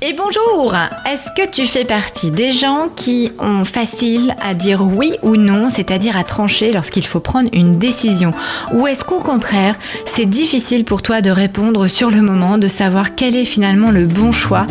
[0.00, 0.76] Et bonjour.
[1.10, 5.70] Est-ce que tu fais partie des gens qui ont facile à dire oui ou non,
[5.70, 8.30] c'est-à-dire à trancher lorsqu'il faut prendre une décision?
[8.72, 9.74] Ou est-ce qu'au contraire,
[10.04, 14.06] c'est difficile pour toi de répondre sur le moment, de savoir quel est finalement le
[14.06, 14.68] bon choix?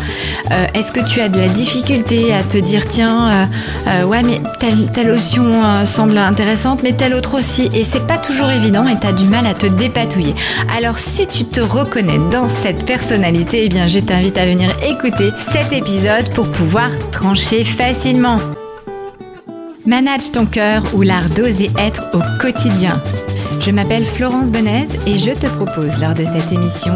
[0.50, 3.44] Euh, Est-ce que tu as de la difficulté à te dire tiens, euh,
[3.88, 8.16] euh, ouais mais telle, telle option semble intéressante, mais telle autre aussi, et c'est pas
[8.16, 10.34] toujours évident et tu du mal à te dépatouiller.
[10.74, 15.17] Alors si tu te reconnais dans cette personnalité, eh bien je t'invite à venir écouter
[15.40, 18.38] cet épisode pour pouvoir trancher facilement.
[19.84, 23.02] Manage ton cœur ou l'art d'oser être au quotidien.
[23.60, 26.94] Je m'appelle Florence Benez et je te propose lors de cette émission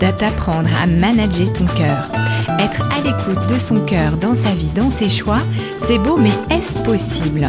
[0.00, 2.10] de t'apprendre à manager ton cœur.
[2.58, 5.40] Être à l'écoute de son cœur dans sa vie, dans ses choix,
[5.86, 7.48] c'est beau mais est-ce possible?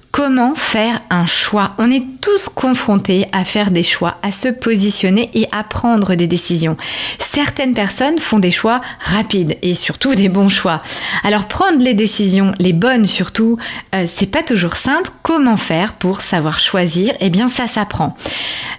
[0.11, 1.73] Comment faire un choix?
[1.77, 1.89] On
[2.21, 6.77] tous confrontés à faire des choix, à se positionner et à prendre des décisions.
[7.19, 10.77] Certaines personnes font des choix rapides et surtout des bons choix.
[11.23, 13.57] Alors prendre les décisions, les bonnes surtout,
[13.95, 15.09] euh, c'est pas toujours simple.
[15.23, 17.13] Comment faire pour savoir choisir?
[17.19, 18.15] Eh bien ça s'apprend.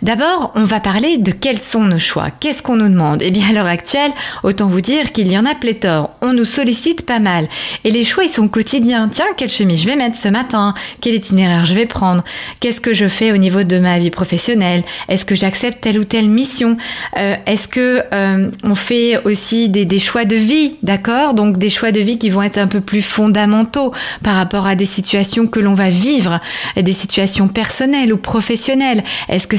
[0.02, 2.30] D'abord, on va parler de quels sont nos choix.
[2.30, 3.22] Qu'est-ce qu'on nous demande?
[3.22, 4.12] Eh bien à l'heure actuelle,
[4.42, 6.10] autant vous dire qu'il y en a pléthore.
[6.20, 7.48] On nous sollicite pas mal
[7.84, 9.08] et les choix ils sont quotidiens.
[9.08, 10.74] Tiens, quelle chemise je vais mettre ce matin?
[11.00, 12.22] Quel itinéraire je vais prendre?
[12.60, 14.82] Qu'est-ce que je fais au niveau de ma vie professionnelle.
[15.08, 16.76] Est-ce que j'accepte telle ou telle mission?
[17.16, 21.34] Euh, Est-ce que euh, on fait aussi des, choix de vie, d'accord?
[21.34, 24.74] Donc des choix de vie qui vont être un peu plus fondamentaux par rapport à
[24.74, 26.40] des situations que l'on va vivre,
[26.76, 29.02] des situations personnelles ou professionnelles.
[29.28, 29.56] Est-ce que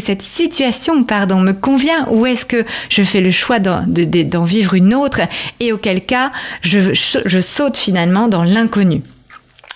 [0.00, 2.06] cette situation, pardon, me convient?
[2.10, 5.20] Ou est-ce que je fais le choix d'en vivre une autre
[5.60, 9.02] et auquel cas je saute finalement dans l'inconnu?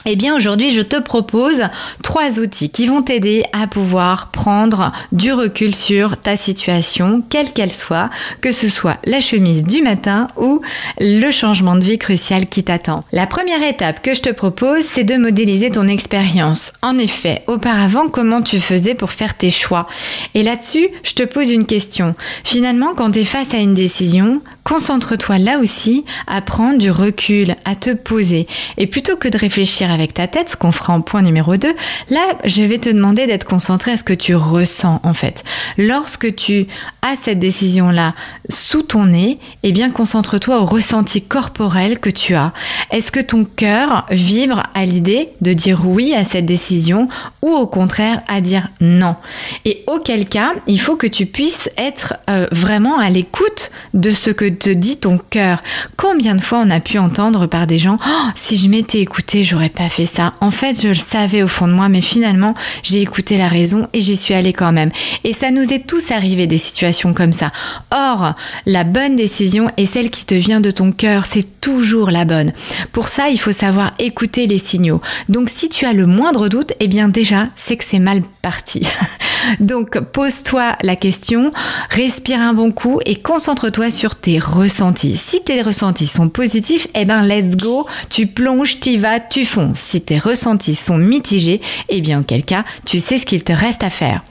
[0.06, 1.62] Eh bien aujourd'hui je te propose
[2.02, 7.72] trois outils qui vont t'aider à pouvoir prendre du recul sur ta situation, quelle qu'elle
[7.72, 8.10] soit,
[8.41, 10.60] que ce soit la chemise du matin ou
[10.98, 13.04] le changement de vie crucial qui t'attend.
[13.12, 16.72] La première étape que je te propose, c'est de modéliser ton expérience.
[16.82, 19.86] En effet, auparavant, comment tu faisais pour faire tes choix?
[20.34, 22.14] Et là-dessus, je te pose une question.
[22.44, 27.54] Finalement, quand tu es face à une décision, concentre-toi là aussi à prendre du recul,
[27.64, 28.46] à te poser.
[28.76, 31.68] Et plutôt que de réfléchir avec ta tête, ce qu'on fera en point numéro 2,
[32.10, 35.44] là, je vais te demander d'être concentré à ce que tu ressens en fait.
[35.78, 36.66] Lorsque tu
[37.02, 38.14] as cette décision-là
[38.48, 42.52] sous ton nez, eh bien concentre-toi au ressenti corporel que tu as.
[42.90, 47.08] Est-ce que ton cœur vibre à l'idée de dire oui à cette décision
[47.42, 49.16] ou au contraire à dire non?
[49.64, 54.30] Et auquel cas, il faut que tu puisses être euh, vraiment à l'écoute de ce
[54.30, 55.62] que te dit ton cœur.
[55.96, 59.42] Combien de fois on a pu entendre par des gens oh, si je m'étais écouté,
[59.42, 60.34] j'aurais pas fait ça.
[60.40, 63.88] En fait, je le savais au fond de moi, mais finalement, j'ai écouté la raison
[63.92, 64.91] et j'y suis allée quand même.
[65.24, 67.52] Et ça nous est tous arrivé des situations comme ça.
[67.91, 68.34] Or,
[68.66, 71.26] la bonne décision est celle qui te vient de ton cœur.
[71.26, 72.52] C'est toujours la bonne.
[72.92, 75.00] Pour ça, il faut savoir écouter les signaux.
[75.28, 78.86] Donc, si tu as le moindre doute, eh bien déjà, c'est que c'est mal parti.
[79.60, 81.53] Donc, pose-toi la question,
[81.91, 85.16] respire un bon coup et concentre-toi sur tes ressentis.
[85.16, 87.86] Si tes ressentis sont positifs, eh ben, let's go.
[88.10, 89.80] Tu plonges, t'y vas, tu fonces.
[89.80, 93.82] Si tes ressentis sont mitigés, eh bien, auquel cas, tu sais ce qu'il te reste
[93.82, 94.22] à faire.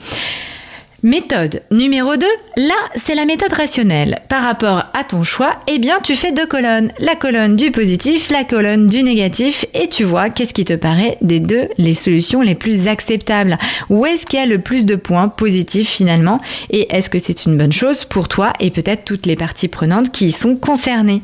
[1.04, 2.24] Méthode numéro 2,
[2.58, 4.20] là c'est la méthode rationnelle.
[4.28, 6.92] Par rapport à ton choix, eh bien tu fais deux colonnes.
[7.00, 11.18] La colonne du positif, la colonne du négatif et tu vois qu'est-ce qui te paraît
[11.20, 13.58] des deux les solutions les plus acceptables.
[13.90, 16.40] Où est-ce qu'il y a le plus de points positifs finalement?
[16.70, 20.12] Et est-ce que c'est une bonne chose pour toi et peut-être toutes les parties prenantes
[20.12, 21.22] qui y sont concernées?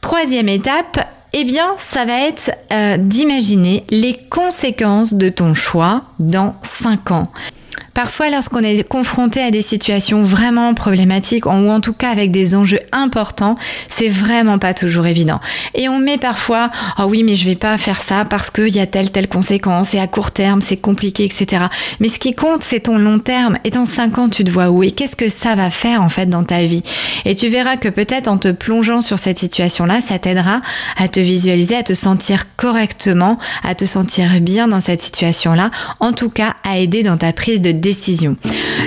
[0.00, 6.56] Troisième étape, eh bien, ça va être euh, d'imaginer les conséquences de ton choix dans
[6.64, 7.30] 5 ans.
[7.94, 12.54] Parfois, lorsqu'on est confronté à des situations vraiment problématiques, ou en tout cas avec des
[12.54, 13.56] enjeux importants,
[13.88, 15.40] c'est vraiment pas toujours évident.
[15.74, 18.80] Et on met parfois, oh oui, mais je vais pas faire ça parce qu'il y
[18.80, 21.64] a telle, telle conséquence, et à court terme, c'est compliqué, etc.
[21.98, 23.58] Mais ce qui compte, c'est ton long terme.
[23.64, 26.08] Et dans cinq ans, tu te vois où et qu'est-ce que ça va faire, en
[26.08, 26.82] fait, dans ta vie?
[27.24, 30.60] Et tu verras que peut-être en te plongeant sur cette situation-là, ça t'aidera
[30.96, 35.70] à te visualiser, à te sentir correctement, à te sentir bien dans cette situation-là.
[35.98, 37.72] En tout cas, à aider dans ta prise de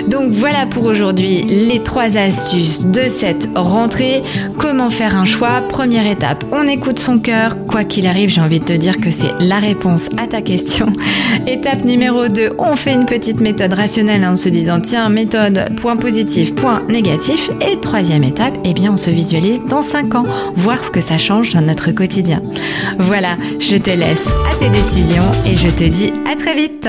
[0.08, 4.22] Donc voilà pour aujourd'hui les trois astuces de cette rentrée.
[4.58, 5.62] Comment faire un choix?
[5.68, 7.56] Première étape, on écoute son cœur.
[7.66, 10.92] Quoi qu'il arrive, j'ai envie de te dire que c'est la réponse à ta question.
[11.46, 15.96] Étape numéro 2, on fait une petite méthode rationnelle en se disant tiens, méthode point
[15.96, 17.50] positif, point négatif.
[17.70, 20.24] Et troisième étape, eh bien on se visualise dans 5 ans,
[20.56, 22.42] voir ce que ça change dans notre quotidien.
[22.98, 26.88] Voilà, je te laisse à tes décisions et je te dis à très vite